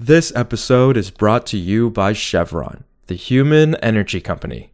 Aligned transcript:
This 0.00 0.32
episode 0.36 0.96
is 0.96 1.10
brought 1.10 1.44
to 1.46 1.58
you 1.58 1.90
by 1.90 2.12
Chevron, 2.12 2.84
the 3.08 3.16
human 3.16 3.74
energy 3.82 4.20
company. 4.20 4.70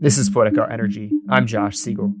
This 0.00 0.16
is 0.16 0.30
Politico 0.30 0.64
Energy. 0.64 1.10
I'm 1.28 1.46
Josh 1.46 1.76
Siegel. 1.76 2.14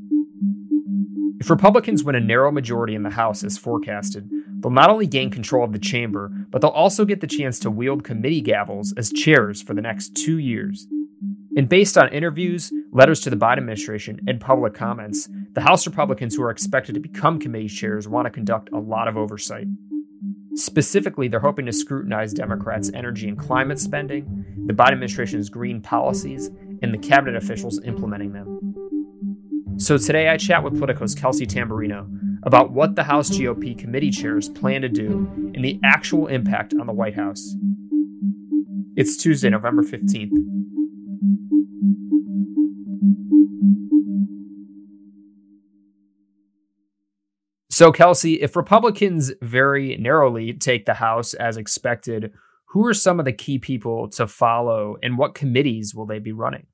If 1.40 1.48
Republicans 1.48 2.04
win 2.04 2.14
a 2.14 2.20
narrow 2.20 2.52
majority 2.52 2.94
in 2.94 3.02
the 3.02 3.08
House 3.08 3.42
as 3.42 3.56
forecasted, 3.56 4.30
they'll 4.60 4.70
not 4.70 4.90
only 4.90 5.06
gain 5.06 5.30
control 5.30 5.64
of 5.64 5.72
the 5.72 5.78
chamber, 5.78 6.28
but 6.50 6.60
they'll 6.60 6.70
also 6.70 7.06
get 7.06 7.22
the 7.22 7.26
chance 7.26 7.58
to 7.60 7.70
wield 7.70 8.04
committee 8.04 8.42
gavels 8.42 8.92
as 8.98 9.10
chairs 9.10 9.62
for 9.62 9.72
the 9.72 9.80
next 9.80 10.14
two 10.14 10.36
years. 10.36 10.86
And 11.54 11.68
based 11.68 11.98
on 11.98 12.08
interviews, 12.08 12.72
letters 12.92 13.20
to 13.20 13.30
the 13.30 13.36
Biden 13.36 13.58
administration, 13.58 14.20
and 14.26 14.40
public 14.40 14.72
comments, 14.72 15.28
the 15.52 15.60
House 15.60 15.86
Republicans 15.86 16.34
who 16.34 16.42
are 16.42 16.50
expected 16.50 16.94
to 16.94 17.00
become 17.00 17.38
committee 17.38 17.68
chairs 17.68 18.08
want 18.08 18.24
to 18.24 18.30
conduct 18.30 18.70
a 18.72 18.78
lot 18.78 19.06
of 19.06 19.18
oversight. 19.18 19.66
Specifically, 20.54 21.28
they're 21.28 21.40
hoping 21.40 21.66
to 21.66 21.72
scrutinize 21.72 22.32
Democrats' 22.32 22.90
energy 22.94 23.28
and 23.28 23.38
climate 23.38 23.78
spending, 23.78 24.44
the 24.66 24.72
Biden 24.72 24.92
administration's 24.92 25.50
green 25.50 25.82
policies, 25.82 26.50
and 26.82 26.92
the 26.92 26.98
cabinet 26.98 27.36
officials 27.36 27.80
implementing 27.84 28.32
them. 28.32 28.74
So 29.78 29.98
today 29.98 30.28
I 30.28 30.36
chat 30.36 30.62
with 30.62 30.78
Politico's 30.78 31.14
Kelsey 31.14 31.46
Tamborrino 31.46 32.06
about 32.44 32.72
what 32.72 32.96
the 32.96 33.04
House 33.04 33.30
GOP 33.30 33.76
committee 33.78 34.10
chairs 34.10 34.48
plan 34.48 34.82
to 34.82 34.88
do 34.88 35.28
and 35.54 35.64
the 35.64 35.80
actual 35.84 36.28
impact 36.28 36.74
on 36.78 36.86
the 36.86 36.92
White 36.92 37.14
House. 37.14 37.54
It's 38.96 39.16
Tuesday, 39.16 39.48
November 39.48 39.82
15th. 39.82 40.61
So, 47.82 47.90
Kelsey, 47.90 48.40
if 48.40 48.54
Republicans 48.54 49.32
very 49.42 49.96
narrowly 49.96 50.52
take 50.52 50.86
the 50.86 50.94
House 50.94 51.34
as 51.34 51.56
expected, 51.56 52.32
who 52.66 52.86
are 52.86 52.94
some 52.94 53.18
of 53.18 53.24
the 53.24 53.32
key 53.32 53.58
people 53.58 54.08
to 54.10 54.28
follow 54.28 54.98
and 55.02 55.18
what 55.18 55.34
committees 55.34 55.92
will 55.92 56.06
they 56.06 56.20
be 56.20 56.30
running? 56.30 56.68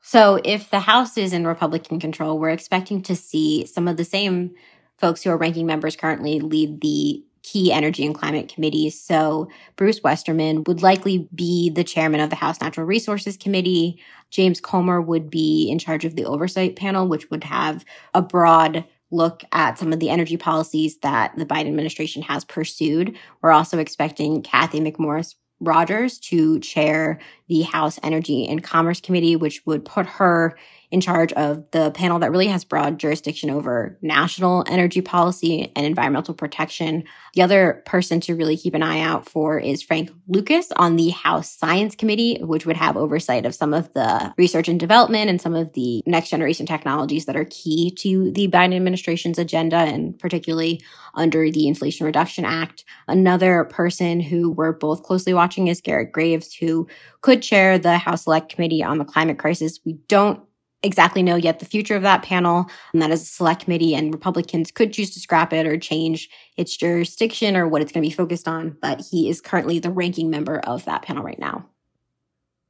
So, 0.00 0.40
if 0.44 0.70
the 0.70 0.80
House 0.80 1.18
is 1.18 1.34
in 1.34 1.46
Republican 1.46 2.00
control, 2.00 2.38
we're 2.38 2.48
expecting 2.48 3.02
to 3.02 3.14
see 3.14 3.66
some 3.66 3.86
of 3.86 3.98
the 3.98 4.04
same 4.04 4.52
folks 4.96 5.22
who 5.22 5.28
are 5.28 5.36
ranking 5.36 5.66
members 5.66 5.94
currently 5.94 6.40
lead 6.40 6.80
the 6.80 7.22
key 7.42 7.70
energy 7.70 8.06
and 8.06 8.14
climate 8.14 8.50
committees. 8.50 8.98
So, 8.98 9.50
Bruce 9.76 10.02
Westerman 10.02 10.64
would 10.66 10.80
likely 10.82 11.28
be 11.34 11.68
the 11.68 11.84
chairman 11.84 12.20
of 12.20 12.30
the 12.30 12.36
House 12.36 12.62
Natural 12.62 12.86
Resources 12.86 13.36
Committee. 13.36 14.00
James 14.30 14.58
Comer 14.58 15.02
would 15.02 15.28
be 15.28 15.68
in 15.70 15.78
charge 15.78 16.06
of 16.06 16.16
the 16.16 16.24
oversight 16.24 16.76
panel, 16.76 17.06
which 17.06 17.28
would 17.28 17.44
have 17.44 17.84
a 18.14 18.22
broad 18.22 18.86
look 19.10 19.42
at 19.52 19.78
some 19.78 19.92
of 19.92 20.00
the 20.00 20.10
energy 20.10 20.36
policies 20.36 20.98
that 20.98 21.36
the 21.36 21.46
Biden 21.46 21.68
administration 21.68 22.22
has 22.22 22.44
pursued. 22.44 23.16
We're 23.42 23.52
also 23.52 23.78
expecting 23.78 24.42
Cathy 24.42 24.80
McMorris 24.80 25.34
Rodgers 25.60 26.18
to 26.18 26.60
chair 26.60 27.18
the 27.48 27.62
House 27.62 27.98
Energy 28.02 28.46
and 28.46 28.62
Commerce 28.62 29.00
Committee, 29.00 29.36
which 29.36 29.62
would 29.66 29.84
put 29.84 30.06
her 30.06 30.56
in 30.90 31.00
charge 31.02 31.32
of 31.34 31.70
the 31.72 31.90
panel 31.90 32.18
that 32.18 32.30
really 32.30 32.46
has 32.46 32.64
broad 32.64 32.98
jurisdiction 32.98 33.50
over 33.50 33.98
national 34.00 34.64
energy 34.68 35.02
policy 35.02 35.70
and 35.76 35.84
environmental 35.84 36.32
protection. 36.32 37.04
The 37.34 37.42
other 37.42 37.82
person 37.84 38.20
to 38.20 38.34
really 38.34 38.56
keep 38.56 38.74
an 38.74 38.82
eye 38.82 39.00
out 39.00 39.28
for 39.28 39.58
is 39.58 39.82
Frank 39.82 40.10
Lucas 40.28 40.72
on 40.76 40.96
the 40.96 41.10
House 41.10 41.50
Science 41.50 41.94
Committee, 41.94 42.38
which 42.40 42.64
would 42.64 42.76
have 42.76 42.96
oversight 42.96 43.44
of 43.44 43.54
some 43.54 43.74
of 43.74 43.92
the 43.92 44.32
research 44.38 44.68
and 44.68 44.80
development 44.80 45.28
and 45.28 45.40
some 45.40 45.54
of 45.54 45.74
the 45.74 46.02
next 46.06 46.30
generation 46.30 46.64
technologies 46.64 47.26
that 47.26 47.36
are 47.36 47.46
key 47.50 47.90
to 47.98 48.32
the 48.32 48.48
Biden 48.48 48.74
administration's 48.74 49.38
agenda 49.38 49.76
and 49.76 50.18
particularly 50.18 50.80
under 51.14 51.50
the 51.50 51.68
Inflation 51.68 52.06
Reduction 52.06 52.46
Act. 52.46 52.84
Another 53.06 53.64
person 53.64 54.20
who 54.20 54.50
we're 54.50 54.72
both 54.72 55.02
closely 55.02 55.34
watching 55.34 55.68
is 55.68 55.80
Garrett 55.82 56.12
Graves, 56.12 56.54
who 56.54 56.86
could 57.20 57.37
chair 57.38 57.78
the 57.78 57.98
House 57.98 58.24
Select 58.24 58.48
Committee 58.52 58.82
on 58.82 58.98
the 58.98 59.04
Climate 59.04 59.38
Crisis. 59.38 59.80
We 59.84 59.94
don't 60.08 60.40
exactly 60.82 61.22
know 61.22 61.36
yet 61.36 61.58
the 61.58 61.64
future 61.64 61.96
of 61.96 62.02
that 62.02 62.22
panel. 62.22 62.66
And 62.92 63.02
that 63.02 63.10
is 63.10 63.22
a 63.22 63.26
select 63.26 63.64
committee 63.64 63.94
and 63.94 64.12
Republicans 64.12 64.70
could 64.70 64.92
choose 64.92 65.10
to 65.14 65.20
scrap 65.20 65.52
it 65.52 65.66
or 65.66 65.76
change 65.76 66.30
its 66.56 66.76
jurisdiction 66.76 67.56
or 67.56 67.66
what 67.66 67.82
it's 67.82 67.92
going 67.92 68.02
to 68.02 68.08
be 68.08 68.14
focused 68.14 68.46
on. 68.46 68.76
But 68.80 69.02
he 69.10 69.28
is 69.28 69.40
currently 69.40 69.78
the 69.78 69.90
ranking 69.90 70.30
member 70.30 70.60
of 70.60 70.84
that 70.84 71.02
panel 71.02 71.22
right 71.22 71.38
now. 71.38 71.66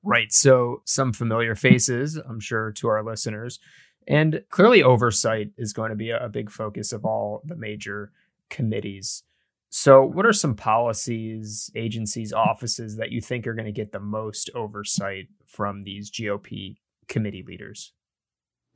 Right. 0.02 0.32
So 0.32 0.82
some 0.84 1.12
familiar 1.12 1.54
faces, 1.54 2.16
I'm 2.16 2.40
sure, 2.40 2.72
to 2.72 2.88
our 2.88 3.02
listeners. 3.02 3.58
And 4.06 4.42
clearly 4.48 4.82
oversight 4.82 5.50
is 5.58 5.74
going 5.74 5.90
to 5.90 5.96
be 5.96 6.10
a 6.10 6.30
big 6.30 6.50
focus 6.50 6.92
of 6.92 7.04
all 7.04 7.42
the 7.44 7.56
major 7.56 8.10
committees. 8.48 9.22
So, 9.70 10.02
what 10.02 10.24
are 10.24 10.32
some 10.32 10.54
policies, 10.54 11.70
agencies, 11.74 12.32
offices 12.32 12.96
that 12.96 13.12
you 13.12 13.20
think 13.20 13.46
are 13.46 13.54
going 13.54 13.66
to 13.66 13.72
get 13.72 13.92
the 13.92 14.00
most 14.00 14.50
oversight 14.54 15.28
from 15.46 15.84
these 15.84 16.10
GOP 16.10 16.76
committee 17.06 17.44
leaders? 17.46 17.92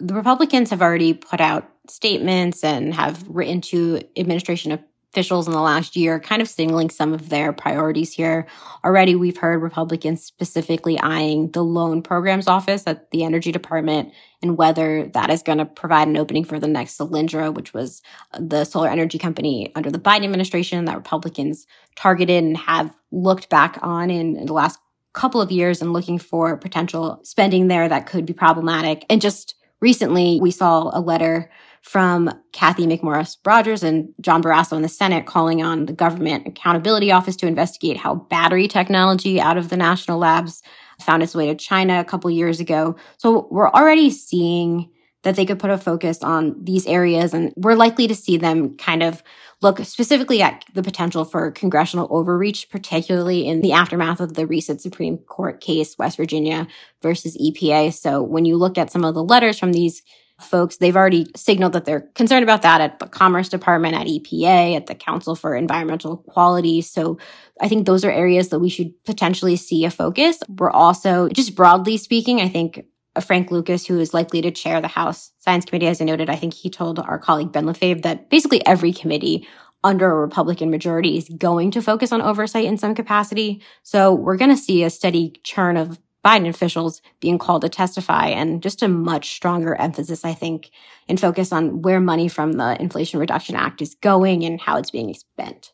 the 0.03 0.15
Republicans 0.15 0.71
have 0.71 0.83
already 0.83 1.15
put 1.15 1.41
out 1.41 1.71
statements 1.89 2.65
and 2.65 2.93
have 2.93 3.25
written 3.29 3.61
to 3.61 4.01
administration 4.17 4.73
officials 5.13 5.47
in 5.47 5.53
the 5.53 5.61
last 5.61 5.95
year, 5.95 6.19
kind 6.19 6.41
of 6.41 6.49
signaling 6.49 6.89
some 6.89 7.13
of 7.13 7.29
their 7.29 7.53
priorities 7.53 8.13
here. 8.13 8.47
Already, 8.83 9.15
we've 9.15 9.37
heard 9.37 9.61
Republicans 9.61 10.25
specifically 10.25 10.99
eyeing 10.99 11.51
the 11.51 11.63
loan 11.63 12.03
programs 12.03 12.49
office 12.49 12.85
at 12.87 13.11
the 13.11 13.23
Energy 13.23 13.53
Department 13.53 14.11
and 14.41 14.57
whether 14.57 15.07
that 15.09 15.29
is 15.29 15.43
going 15.43 15.59
to 15.59 15.67
provide 15.67 16.09
an 16.09 16.17
opening 16.17 16.45
for 16.45 16.59
the 16.59 16.67
next 16.67 16.97
Solyndra, 16.97 17.53
which 17.53 17.75
was 17.75 18.01
uh, 18.33 18.39
the 18.41 18.65
solar 18.65 18.89
energy 18.89 19.19
company 19.19 19.71
under 19.75 19.91
the 19.91 19.99
Biden 19.99 20.25
administration 20.25 20.87
that 20.87 20.97
Republicans 20.97 21.67
targeted 21.95 22.43
and 22.43 22.57
have 22.57 22.91
looked 23.11 23.51
back 23.51 23.79
on 23.83 24.11
in, 24.11 24.37
in 24.37 24.47
the 24.47 24.55
last 24.55 24.79
couple 25.13 25.43
of 25.43 25.53
years 25.53 25.83
and 25.83 25.93
looking 25.93 26.19
for 26.19 26.57
potential 26.57 27.21
spending 27.23 27.69
there 27.69 27.87
that 27.87 28.07
could 28.07 28.25
be 28.25 28.33
problematic 28.33 29.05
and 29.11 29.21
just 29.21 29.55
recently 29.81 30.39
we 30.41 30.51
saw 30.51 30.91
a 30.95 31.01
letter 31.01 31.51
from 31.83 32.31
Cathy 32.53 32.87
McMorris 32.87 33.37
Rodgers 33.45 33.83
and 33.83 34.09
John 34.21 34.43
Barrasso 34.43 34.77
in 34.77 34.83
the 34.83 34.89
Senate 34.89 35.27
calling 35.27 35.63
on 35.63 35.87
the 35.87 35.93
Government 35.93 36.47
Accountability 36.47 37.11
Office 37.11 37.37
to 37.37 37.47
investigate 37.47 37.97
how 37.97 38.15
battery 38.15 38.69
technology 38.69 39.41
out 39.41 39.59
of 39.59 39.69
the 39.69 39.77
national 39.77 40.19
labs 40.19 40.63
found 41.01 41.23
its 41.23 41.35
way 41.35 41.49
to 41.49 41.55
China 41.55 41.99
a 41.99 42.05
couple 42.05 42.31
years 42.31 42.61
ago. 42.61 42.95
So 43.19 43.49
we're 43.51 43.71
already 43.71 44.11
seeing 44.11 44.89
that 45.23 45.37
they 45.37 45.45
could 45.45 45.59
put 45.59 45.71
a 45.71 45.79
focus 45.79 46.23
on 46.23 46.55
these 46.63 46.87
areas 46.87 47.35
and 47.35 47.53
we're 47.57 47.75
likely 47.75 48.07
to 48.09 48.15
see 48.15 48.37
them 48.37 48.77
kind 48.77 49.03
of 49.03 49.23
look 49.61 49.79
specifically 49.85 50.43
at 50.43 50.65
the 50.75 50.83
potential 50.83 51.25
for 51.25 51.51
congressional 51.53 52.09
overreach, 52.11 52.69
particularly 52.71 53.47
in 53.47 53.61
the 53.61 53.73
aftermath 53.73 54.21
of 54.21 54.35
the 54.35 54.47
recent 54.47 54.81
Supreme 54.81 55.19
Court 55.19 55.61
case, 55.61 55.97
West 55.99 56.17
Virginia 56.17 56.67
versus 57.01 57.37
EPA. 57.37 57.93
So 57.93 58.23
when 58.23 58.45
you 58.45 58.57
look 58.57 58.77
at 58.77 58.91
some 58.91 59.05
of 59.05 59.15
the 59.15 59.23
letters 59.23 59.59
from 59.59 59.73
these 59.73 60.03
folks, 60.45 60.77
they've 60.77 60.97
already 60.97 61.27
signaled 61.37 61.73
that 61.73 61.85
they're 61.85 62.09
concerned 62.15 62.43
about 62.43 62.63
that 62.63 62.81
at 62.81 62.99
the 62.99 63.07
Commerce 63.07 63.49
Department, 63.49 63.95
at 63.95 64.07
EPA, 64.07 64.77
at 64.77 64.87
the 64.87 64.95
Council 64.95 65.35
for 65.35 65.55
Environmental 65.55 66.19
Quality. 66.19 66.83
So 66.83 67.19
I 67.61 67.69
think 67.69 67.87
those 67.87 68.05
are 68.05 68.11
areas 68.11 68.49
that 68.49 68.61
we 68.61 68.69
should 68.69 68.93
potentially 69.05 69.57
see 69.57 69.85
a 69.85 69.91
focus. 69.91 70.39
We're 70.49 70.71
also, 70.71 71.29
just 71.29 71.55
broadly 71.55 71.97
speaking, 71.97 72.41
I 72.41 72.49
think 72.49 72.85
Frank 73.21 73.51
Lucas, 73.51 73.87
who 73.87 74.01
is 74.01 74.15
likely 74.15 74.41
to 74.43 74.51
chair 74.51 74.81
the 74.81 74.89
House 74.89 75.33
Science 75.39 75.65
Committee, 75.65 75.87
as 75.87 76.01
I 76.01 76.05
noted, 76.05 76.31
I 76.31 76.37
think 76.37 76.55
he 76.55 76.71
told 76.71 76.99
our 76.99 77.19
colleague 77.19 77.53
Ben 77.53 77.67
Lefebvre 77.67 78.01
that 78.03 78.31
basically 78.31 78.65
every 78.67 78.93
committee 78.93 79.47
under 79.85 80.11
a 80.11 80.21
Republican 80.21 80.71
majority 80.71 81.19
is 81.19 81.29
going 81.29 81.71
to 81.73 81.83
focus 81.83 82.13
on 82.13 82.23
oversight 82.23 82.65
in 82.65 82.79
some 82.79 82.95
capacity. 82.95 83.63
So 83.83 84.15
we're 84.15 84.37
going 84.37 84.51
to 84.51 84.57
see 84.57 84.85
a 84.85 84.91
steady 84.91 85.35
churn 85.43 85.77
of 85.77 85.99
Biden 86.25 86.49
officials 86.49 87.03
being 87.21 87.39
called 87.39 87.63
to 87.63 87.69
testify 87.69 88.27
and 88.27 88.63
just 88.63 88.83
a 88.83 88.89
much 88.89 89.33
stronger 89.33 89.75
emphasis, 89.75 90.25
I 90.25 90.35
think, 90.35 90.71
and 91.09 91.21
focus 91.21 91.53
on 91.53 91.83
where 91.83 92.01
money 92.01 92.29
from 92.29 92.53
the 92.53 92.81
Inflation 92.81 93.19
Reduction 93.19 93.57
Act 93.57 93.83
is 93.83 93.97
going 93.97 94.45
and 94.45 94.61
how 94.61 94.77
it's 94.77 94.91
being 94.91 95.13
spent. 95.15 95.73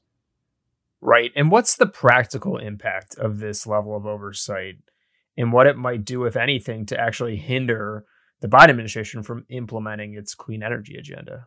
Right. 1.01 1.31
And 1.37 1.51
what's 1.51 1.77
the 1.77 1.87
practical 1.87 2.57
impact 2.57 3.17
of 3.19 3.39
this 3.39 3.67
level 3.67 3.95
of 3.95 4.07
oversight 4.07 4.77
and 5.37 5.53
what 5.53 5.67
it 5.67 5.77
might 5.77 6.05
do, 6.05 6.25
if 6.25 6.37
anything, 6.37 6.87
to 6.87 6.99
actually 6.99 7.37
hinder 7.37 8.05
the 8.41 8.49
Biden 8.49 8.71
administration 8.71 9.23
from 9.23 9.45
implementing 9.49 10.15
its 10.15 10.35
clean 10.35 10.63
energy 10.63 10.97
agenda. 10.97 11.47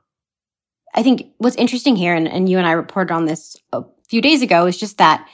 I 0.94 1.04
think 1.04 1.32
what's 1.38 1.56
interesting 1.56 1.96
here, 1.96 2.14
and, 2.14 2.28
and 2.28 2.50
you 2.50 2.58
and 2.58 2.68
I 2.68 2.72
reported 2.72 3.14
on 3.14 3.26
this 3.26 3.56
a 3.72 3.84
few 4.08 4.22
days 4.22 4.42
ago, 4.42 4.66
is 4.66 4.78
just 4.78 4.98
that 4.98 5.28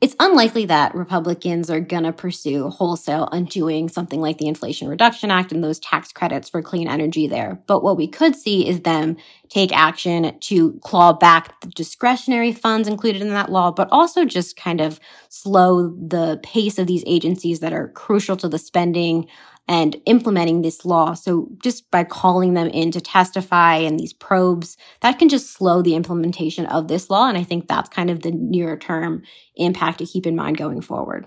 it's 0.00 0.14
unlikely 0.20 0.66
that 0.66 0.94
Republicans 0.94 1.70
are 1.70 1.80
going 1.80 2.04
to 2.04 2.12
pursue 2.12 2.68
wholesale 2.68 3.28
undoing 3.32 3.88
something 3.88 4.20
like 4.20 4.38
the 4.38 4.46
Inflation 4.46 4.86
Reduction 4.88 5.32
Act 5.32 5.50
and 5.50 5.62
those 5.62 5.80
tax 5.80 6.12
credits 6.12 6.48
for 6.48 6.62
clean 6.62 6.86
energy 6.86 7.26
there. 7.26 7.60
But 7.66 7.82
what 7.82 7.96
we 7.96 8.06
could 8.06 8.36
see 8.36 8.68
is 8.68 8.82
them 8.82 9.16
take 9.48 9.76
action 9.76 10.38
to 10.38 10.74
claw 10.84 11.14
back 11.14 11.60
the 11.62 11.68
discretionary 11.68 12.52
funds 12.52 12.86
included 12.86 13.22
in 13.22 13.30
that 13.30 13.50
law, 13.50 13.72
but 13.72 13.88
also 13.90 14.24
just 14.24 14.56
kind 14.56 14.80
of 14.80 15.00
slow 15.30 15.88
the 15.88 16.38
pace 16.44 16.78
of 16.78 16.86
these 16.86 17.02
agencies 17.06 17.58
that 17.60 17.72
are 17.72 17.88
crucial 17.88 18.36
to 18.36 18.48
the 18.48 18.58
spending 18.58 19.26
and 19.68 20.00
implementing 20.06 20.62
this 20.62 20.84
law. 20.86 21.12
So 21.12 21.48
just 21.62 21.90
by 21.90 22.02
calling 22.02 22.54
them 22.54 22.68
in 22.68 22.90
to 22.92 23.00
testify 23.00 23.76
and 23.76 24.00
these 24.00 24.14
probes, 24.14 24.78
that 25.02 25.18
can 25.18 25.28
just 25.28 25.52
slow 25.52 25.82
the 25.82 25.94
implementation 25.94 26.64
of 26.66 26.88
this 26.88 27.10
law. 27.10 27.28
And 27.28 27.36
I 27.36 27.44
think 27.44 27.68
that's 27.68 27.90
kind 27.90 28.08
of 28.08 28.22
the 28.22 28.30
near 28.30 28.76
term 28.78 29.22
impact 29.56 29.98
to 29.98 30.06
keep 30.06 30.26
in 30.26 30.34
mind 30.34 30.56
going 30.56 30.80
forward. 30.80 31.26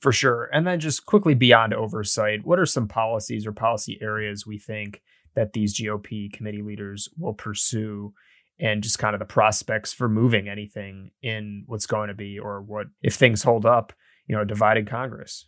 For 0.00 0.12
sure. 0.12 0.48
And 0.52 0.66
then 0.66 0.80
just 0.80 1.06
quickly 1.06 1.34
beyond 1.34 1.74
oversight, 1.74 2.44
what 2.44 2.58
are 2.58 2.66
some 2.66 2.88
policies 2.88 3.46
or 3.46 3.52
policy 3.52 3.98
areas 4.00 4.46
we 4.46 4.58
think 4.58 5.02
that 5.34 5.52
these 5.52 5.78
GOP 5.78 6.32
committee 6.32 6.62
leaders 6.62 7.08
will 7.16 7.34
pursue 7.34 8.12
and 8.60 8.82
just 8.82 8.98
kind 8.98 9.14
of 9.14 9.20
the 9.20 9.24
prospects 9.24 9.92
for 9.92 10.08
moving 10.08 10.48
anything 10.48 11.12
in 11.22 11.62
what's 11.66 11.86
going 11.86 12.08
to 12.08 12.14
be 12.14 12.38
or 12.38 12.60
what 12.60 12.88
if 13.02 13.14
things 13.14 13.44
hold 13.44 13.64
up, 13.64 13.92
you 14.26 14.36
know, 14.36 14.44
divided 14.44 14.88
Congress? 14.88 15.46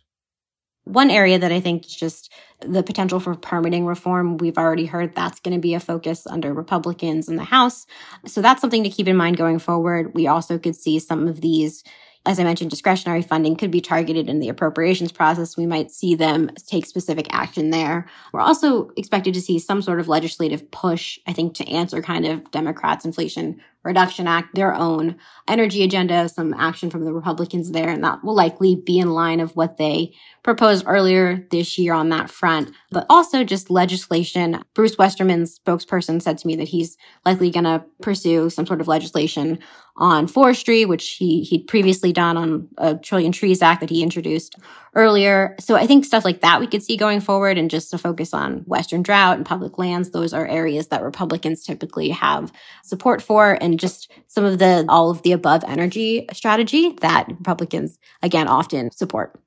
One 0.85 1.11
area 1.11 1.37
that 1.37 1.51
I 1.51 1.59
think 1.59 1.85
is 1.85 1.95
just 1.95 2.31
the 2.59 2.83
potential 2.83 3.19
for 3.19 3.35
permitting 3.35 3.85
reform, 3.85 4.37
we've 4.37 4.57
already 4.57 4.85
heard 4.85 5.15
that's 5.15 5.39
going 5.39 5.55
to 5.55 5.61
be 5.61 5.73
a 5.73 5.79
focus 5.79 6.25
under 6.27 6.53
Republicans 6.53 7.29
in 7.29 7.35
the 7.35 7.43
House. 7.43 7.85
So 8.25 8.41
that's 8.41 8.61
something 8.61 8.83
to 8.83 8.89
keep 8.89 9.07
in 9.07 9.15
mind 9.15 9.37
going 9.37 9.59
forward. 9.59 10.13
We 10.15 10.27
also 10.27 10.57
could 10.57 10.75
see 10.75 10.99
some 10.99 11.27
of 11.27 11.41
these 11.41 11.83
as 12.25 12.39
I 12.39 12.43
mentioned, 12.43 12.69
discretionary 12.69 13.23
funding 13.23 13.55
could 13.55 13.71
be 13.71 13.81
targeted 13.81 14.29
in 14.29 14.39
the 14.39 14.49
appropriations 14.49 15.11
process. 15.11 15.57
We 15.57 15.65
might 15.65 15.89
see 15.89 16.13
them 16.13 16.51
take 16.67 16.85
specific 16.85 17.25
action 17.31 17.71
there. 17.71 18.07
We're 18.31 18.41
also 18.41 18.91
expected 18.95 19.33
to 19.33 19.41
see 19.41 19.57
some 19.57 19.81
sort 19.81 19.99
of 19.99 20.07
legislative 20.07 20.69
push, 20.69 21.17
I 21.25 21.33
think, 21.33 21.55
to 21.55 21.67
answer 21.67 22.01
kind 22.01 22.27
of 22.27 22.51
Democrats' 22.51 23.05
Inflation 23.05 23.59
Reduction 23.83 24.27
Act, 24.27 24.53
their 24.53 24.73
own 24.73 25.17
energy 25.47 25.83
agenda, 25.83 26.29
some 26.29 26.53
action 26.53 26.89
from 26.89 27.03
the 27.03 27.13
Republicans 27.13 27.71
there, 27.71 27.89
and 27.89 28.03
that 28.03 28.23
will 28.23 28.35
likely 28.35 28.75
be 28.75 28.99
in 28.99 29.11
line 29.11 29.39
of 29.39 29.55
what 29.55 29.77
they 29.77 30.13
proposed 30.43 30.85
earlier 30.87 31.47
this 31.49 31.77
year 31.77 31.93
on 31.93 32.09
that 32.09 32.29
front. 32.29 32.71
But 32.91 33.07
also 33.09 33.43
just 33.43 33.71
legislation. 33.71 34.61
Bruce 34.75 34.95
Westerman's 34.97 35.59
spokesperson 35.59 36.21
said 36.21 36.37
to 36.37 36.47
me 36.47 36.55
that 36.57 36.67
he's 36.67 36.97
likely 37.25 37.49
going 37.49 37.63
to 37.63 37.83
pursue 38.01 38.49
some 38.49 38.67
sort 38.67 38.81
of 38.81 38.87
legislation 38.87 39.59
on 39.97 40.27
forestry, 40.27 40.85
which 40.85 41.11
he 41.11 41.43
he'd 41.43 41.67
previously 41.67 42.13
done 42.13 42.37
on 42.37 42.67
a 42.77 42.95
Trillion 42.95 43.31
Trees 43.31 43.61
Act 43.61 43.81
that 43.81 43.89
he 43.89 44.03
introduced 44.03 44.55
earlier. 44.93 45.55
So 45.59 45.75
I 45.75 45.87
think 45.87 46.05
stuff 46.05 46.25
like 46.25 46.41
that 46.41 46.59
we 46.59 46.67
could 46.67 46.83
see 46.83 46.97
going 46.97 47.21
forward 47.21 47.57
and 47.57 47.69
just 47.69 47.91
to 47.91 47.97
focus 47.97 48.33
on 48.33 48.59
Western 48.59 49.01
drought 49.01 49.37
and 49.37 49.45
public 49.45 49.77
lands. 49.77 50.09
Those 50.09 50.33
are 50.33 50.45
areas 50.45 50.87
that 50.87 51.03
Republicans 51.03 51.63
typically 51.63 52.09
have 52.09 52.51
support 52.83 53.21
for 53.21 53.57
and 53.61 53.79
just 53.79 54.11
some 54.27 54.43
of 54.43 54.59
the 54.59 54.85
all 54.89 55.09
of 55.09 55.21
the 55.21 55.31
above 55.31 55.63
energy 55.65 56.27
strategy 56.33 56.95
that 57.01 57.27
Republicans 57.27 57.97
again 58.21 58.47
often 58.47 58.91
support. 58.91 59.39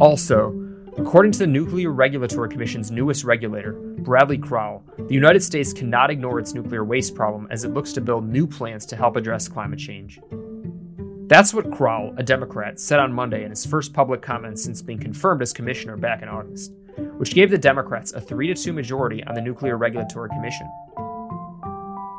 Also, 0.00 0.52
according 0.98 1.32
to 1.32 1.38
the 1.38 1.46
Nuclear 1.46 1.90
Regulatory 1.90 2.48
Commission's 2.48 2.90
newest 2.90 3.24
regulator, 3.24 3.72
Bradley 3.72 4.38
Crowell, 4.38 4.84
the 4.98 5.14
United 5.14 5.42
States 5.42 5.72
cannot 5.72 6.10
ignore 6.10 6.38
its 6.38 6.52
nuclear 6.52 6.84
waste 6.84 7.14
problem 7.14 7.48
as 7.50 7.64
it 7.64 7.72
looks 7.72 7.92
to 7.94 8.00
build 8.00 8.28
new 8.28 8.46
plants 8.46 8.86
to 8.86 8.96
help 8.96 9.16
address 9.16 9.48
climate 9.48 9.78
change. 9.78 10.20
That's 11.26 11.54
what 11.54 11.72
Crowell, 11.72 12.14
a 12.18 12.22
Democrat, 12.22 12.78
said 12.78 13.00
on 13.00 13.10
Monday 13.10 13.44
in 13.44 13.50
his 13.50 13.64
first 13.64 13.94
public 13.94 14.20
comments 14.20 14.62
since 14.62 14.82
being 14.82 14.98
confirmed 14.98 15.40
as 15.40 15.54
commissioner 15.54 15.96
back 15.96 16.20
in 16.20 16.28
August, 16.28 16.74
which 17.16 17.32
gave 17.32 17.50
the 17.50 17.56
Democrats 17.56 18.12
a 18.12 18.20
3 18.20 18.52
2 18.52 18.74
majority 18.74 19.24
on 19.24 19.34
the 19.34 19.40
Nuclear 19.40 19.78
Regulatory 19.78 20.28
Commission. 20.28 20.70